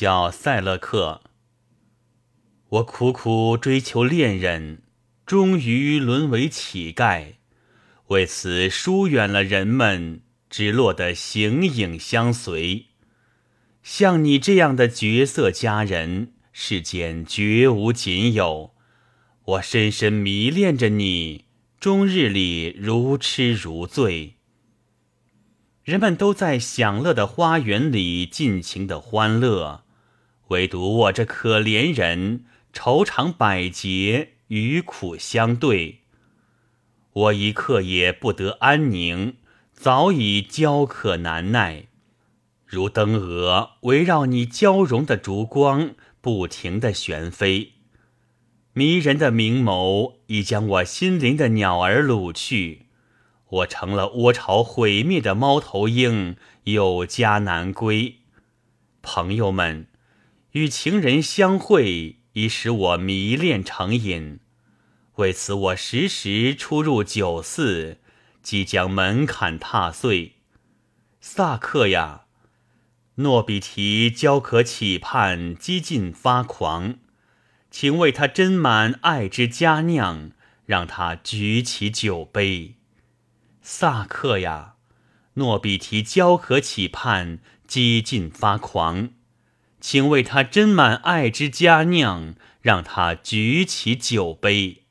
[0.00, 1.22] 小塞勒克，
[2.68, 4.82] 我苦苦追求恋人，
[5.26, 7.32] 终于沦为乞丐，
[8.06, 12.86] 为此疏远了人们，只落得形影相随。
[13.82, 18.74] 像你这样的绝色佳人，世间绝无仅有。
[19.46, 21.46] 我深深迷恋着你，
[21.80, 24.34] 终日里如痴如醉。
[25.82, 29.82] 人们都在享乐的花园里尽情的欢乐，
[30.48, 36.00] 唯独我这可怜人愁肠百结，与苦相对。
[37.12, 39.36] 我一刻也不得安宁，
[39.72, 41.86] 早已焦渴难耐，
[42.64, 47.72] 如灯蛾围绕你娇容的烛光，不停的旋飞。
[48.72, 52.86] 迷人的明眸已将我心灵的鸟儿掳去。
[53.48, 58.18] 我成了窝巢毁灭的猫头鹰，有家难归。
[59.02, 59.86] 朋友们，
[60.58, 64.40] 与情人相会已使我迷恋成瘾，
[65.14, 67.98] 为此我时时出入酒肆，
[68.42, 70.38] 即将门槛踏碎。
[71.20, 72.22] 萨克呀，
[73.16, 76.96] 诺比提焦渴企盼，几近发狂，
[77.70, 80.32] 请为他斟满爱之佳酿，
[80.66, 82.74] 让他举起酒杯。
[83.62, 84.74] 萨克呀，
[85.34, 89.10] 诺比提焦渴企盼，几近发狂，
[89.80, 94.87] 请为他斟满爱之佳酿，让他举起酒杯。